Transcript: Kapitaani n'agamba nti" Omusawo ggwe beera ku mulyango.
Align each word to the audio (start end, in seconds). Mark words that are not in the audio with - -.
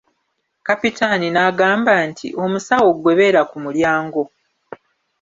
Kapitaani 0.67 1.27
n'agamba 1.31 1.93
nti" 2.09 2.27
Omusawo 2.43 2.89
ggwe 2.95 3.13
beera 3.17 3.41
ku 3.49 3.57
mulyango. 3.63 4.23